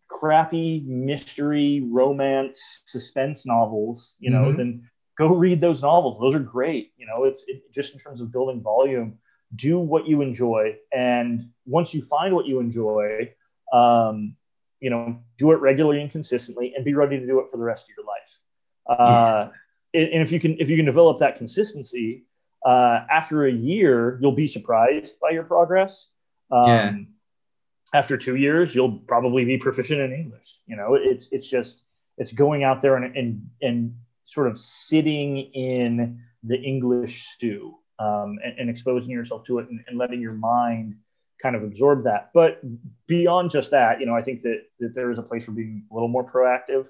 [0.08, 4.14] crappy mystery, romance, suspense novels.
[4.20, 4.58] You know, mm-hmm.
[4.58, 6.20] then go read those novels.
[6.22, 6.92] Those are great.
[6.98, 9.18] You know, it's it, just in terms of building volume
[9.56, 10.76] do what you enjoy.
[10.92, 13.32] And once you find what you enjoy
[13.74, 14.36] um,
[14.80, 17.64] you know do it regularly and consistently and be ready to do it for the
[17.64, 19.00] rest of your life.
[19.00, 19.50] Uh,
[19.94, 22.26] and, and if you can if you can develop that consistency
[22.66, 26.08] uh, after a year you'll be surprised by your progress.
[26.52, 28.00] Um, yeah.
[28.00, 30.60] after two years you'll probably be proficient in english.
[30.68, 31.84] You know it's it's just
[32.18, 33.96] it's going out there and and, and
[34.26, 39.80] sort of sitting in the english stew um, and, and, exposing yourself to it and,
[39.88, 40.96] and, letting your mind
[41.42, 42.32] kind of absorb that.
[42.34, 42.62] But
[43.08, 45.84] beyond just that, you know, I think that, that there is a place for being
[45.90, 46.88] a little more proactive.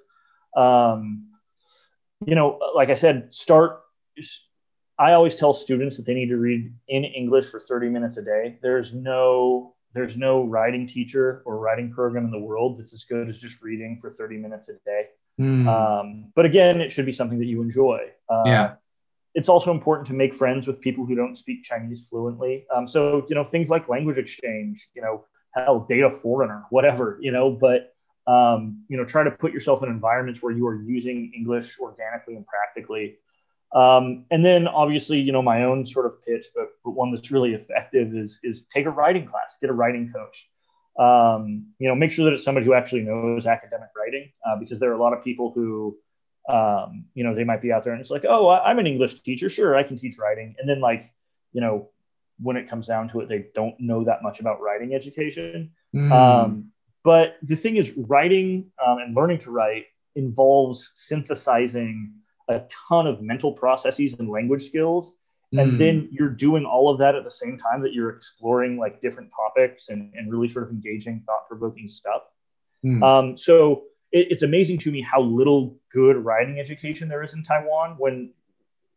[0.59, 1.27] Um,
[2.25, 3.81] you know, like I said, start.
[4.97, 8.21] I always tell students that they need to read in English for 30 minutes a
[8.21, 8.57] day.
[8.61, 13.29] There's no there's no writing teacher or writing program in the world that's as good
[13.29, 15.07] as just reading for 30 minutes a day.
[15.39, 15.67] Mm.
[15.67, 18.09] Um, but again, it should be something that you enjoy.
[18.29, 18.73] Uh, yeah
[19.35, 22.65] it's also important to make friends with people who don't speak Chinese fluently.
[22.73, 27.31] Um, so, you know, things like language exchange, you know, hell, data foreigner, whatever, you
[27.31, 27.93] know, but,
[28.27, 32.35] um, you know, try to put yourself in environments where you are using English organically
[32.35, 33.17] and practically.
[33.73, 37.29] Um, and then obviously, you know, my own sort of pitch, but, but one that's
[37.29, 40.49] really effective is, is take a writing class, get a writing coach.
[40.97, 44.79] Um, you know, make sure that it's somebody who actually knows academic writing, uh, because
[44.79, 45.97] there are a lot of people who,
[46.47, 49.21] um, you know, they might be out there and it's like, oh, I'm an English
[49.21, 49.49] teacher.
[49.49, 50.55] Sure, I can teach writing.
[50.59, 51.03] And then, like,
[51.53, 51.89] you know,
[52.39, 55.71] when it comes down to it, they don't know that much about writing education.
[55.95, 56.11] Mm.
[56.11, 56.71] Um,
[57.03, 59.85] but the thing is, writing um, and learning to write
[60.15, 62.13] involves synthesizing
[62.47, 65.13] a ton of mental processes and language skills.
[65.53, 65.61] Mm.
[65.61, 69.01] And then you're doing all of that at the same time that you're exploring like
[69.01, 72.23] different topics and, and really sort of engaging, thought provoking stuff.
[72.85, 73.03] Mm.
[73.03, 77.43] Um, so, it, it's amazing to me how little good writing education there is in
[77.43, 77.95] Taiwan.
[77.97, 78.33] When,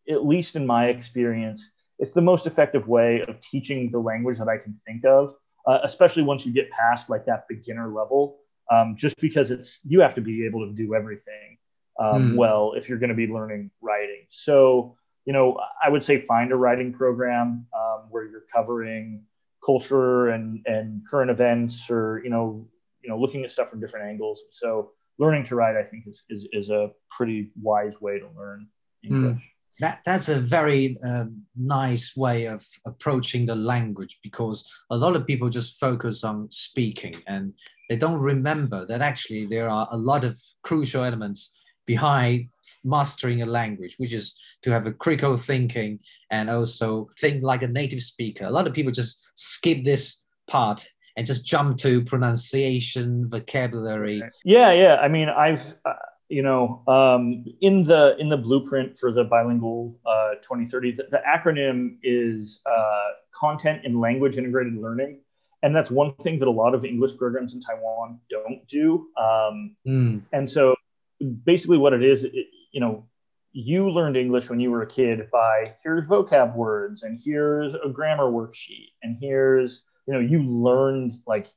[0.08, 4.48] at least in my experience, it's the most effective way of teaching the language that
[4.48, 5.34] I can think of,
[5.66, 8.38] uh, especially once you get past like that beginner level.
[8.70, 11.56] Um, just because it's you have to be able to do everything
[11.98, 12.36] um, mm.
[12.36, 14.26] well if you're going to be learning writing.
[14.28, 14.96] So
[15.28, 19.24] you know, I would say find a writing program um, where you're covering
[19.62, 22.66] culture and and current events, or you know,
[23.02, 24.40] you know, looking at stuff from different angles.
[24.50, 28.68] So learning to write, I think, is, is, is a pretty wise way to learn
[29.02, 29.36] English.
[29.36, 29.42] Mm.
[29.80, 35.26] That, that's a very um, nice way of approaching the language because a lot of
[35.26, 37.52] people just focus on speaking and
[37.88, 41.56] they don't remember that actually there are a lot of crucial elements
[41.86, 42.48] behind
[42.84, 45.98] mastering a language, which is to have a critical thinking
[46.30, 48.44] and also think like a native speaker.
[48.44, 50.86] A lot of people just skip this part
[51.18, 54.22] and just jump to pronunciation, vocabulary.
[54.44, 54.96] Yeah, yeah.
[54.96, 55.94] I mean, I've uh,
[56.28, 61.20] you know um, in the in the blueprint for the bilingual uh, 2030, the, the
[61.26, 65.20] acronym is uh, content and language integrated learning.
[65.64, 69.08] And that's one thing that a lot of English programs in Taiwan don't do.
[69.16, 70.22] Um, mm.
[70.32, 70.76] And so,
[71.44, 72.32] basically what it is, it,
[72.70, 73.08] you know,
[73.50, 77.88] you learned English when you were a kid by here's vocab words and here's a
[77.88, 81.48] grammar worksheet and here's you know you learned like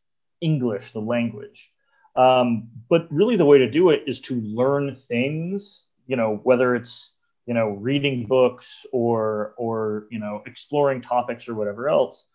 [0.42, 1.72] English, the language.
[2.18, 5.86] Um, but really, the way to do it is to learn things.
[6.06, 7.12] You know, whether it's
[7.46, 12.26] you know reading books or or you know exploring topics or whatever else,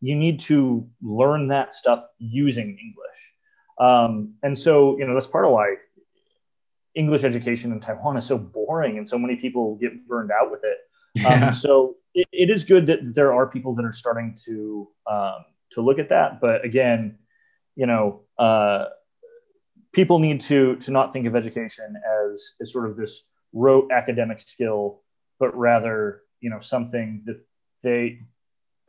[0.00, 3.20] you need to learn that stuff using English.
[3.78, 5.74] Um, and so you know that's part of why
[6.94, 10.62] English education in Taiwan is so boring and so many people get burned out with
[10.64, 10.78] it.
[11.26, 15.44] Um, so it, it is good that there are people that are starting to um,
[15.76, 16.40] to look at that.
[16.40, 17.18] But again,
[17.76, 18.86] you know, uh,
[19.92, 23.22] people need to to not think of education as as sort of this
[23.52, 25.02] rote academic skill,
[25.38, 27.40] but rather you know something that
[27.82, 28.20] they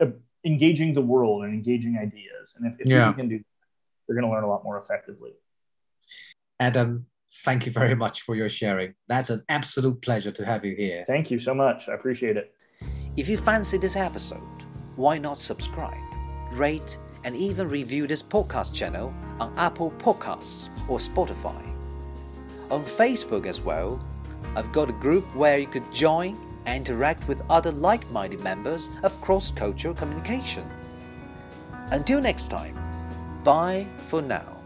[0.00, 0.06] uh,
[0.44, 2.54] engaging the world and engaging ideas.
[2.56, 3.12] And if, if yeah.
[3.12, 3.44] can do, that,
[4.06, 5.32] they're going to learn a lot more effectively.
[6.60, 7.06] Adam,
[7.44, 8.94] thank you very much for your sharing.
[9.08, 11.04] That's an absolute pleasure to have you here.
[11.06, 11.88] Thank you so much.
[11.88, 12.54] I appreciate it.
[13.16, 14.64] If you fancy this episode,
[14.96, 16.07] why not subscribe,
[16.58, 21.62] rate, and even review this podcast channel on Apple Podcasts or Spotify?
[22.70, 23.98] On Facebook as well,
[24.54, 26.36] I've got a group where you could join
[26.66, 30.68] and interact with other like minded members of cross cultural communication.
[31.90, 32.76] Until next time,
[33.42, 34.57] bye for now.